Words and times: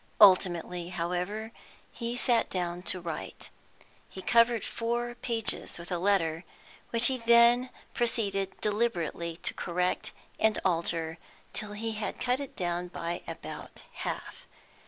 Ultimately, 0.19 0.89
however, 0.89 1.51
he 1.91 2.17
sat 2.17 2.49
down 2.49 2.81
to 2.89 2.99
write. 2.99 3.51
He 4.09 4.23
covered 4.23 4.65
four 4.65 5.13
pages 5.13 5.77
with 5.77 5.91
a 5.91 5.99
letter, 5.99 6.43
which 6.89 7.05
he 7.05 7.19
then 7.19 7.69
proceeded 7.93 8.59
deliberately 8.61 9.37
to 9.43 9.53
correct 9.53 10.11
and 10.39 10.57
alter, 10.65 11.19
till 11.53 11.73
he 11.73 11.91
had 11.91 12.19
cut 12.19 12.39
it 12.39 12.55
down 12.55 12.87
by 12.87 13.21
about 13.27 13.83
half. 13.93 14.47